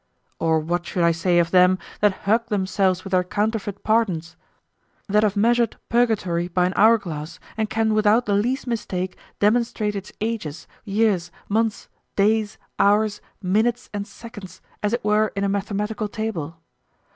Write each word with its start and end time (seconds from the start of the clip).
Or 0.39 0.59
what 0.59 0.87
should 0.87 1.03
I 1.03 1.11
say 1.11 1.37
of 1.37 1.51
them 1.51 1.77
that 1.99 2.21
hug 2.25 2.47
themselves 2.47 3.03
with 3.03 3.11
their 3.11 3.23
counterfeit 3.23 3.83
pardons; 3.83 4.35
that 5.07 5.21
have 5.21 5.35
measured 5.35 5.75
purgatory 5.89 6.47
by 6.47 6.65
an 6.65 6.73
hourglass, 6.75 7.39
and 7.55 7.69
can 7.69 7.93
without 7.93 8.25
the 8.25 8.33
least 8.33 8.65
mistake 8.65 9.15
demonstrate 9.39 9.95
its 9.95 10.11
ages, 10.19 10.65
years, 10.85 11.29
months, 11.49 11.87
days, 12.15 12.57
hours, 12.79 13.21
minutes, 13.43 13.91
and 13.93 14.07
seconds, 14.07 14.59
as 14.81 14.91
it 14.91 15.03
were 15.05 15.31
in 15.35 15.43
a 15.43 15.49
mathematical 15.49 16.07
table? 16.07 16.57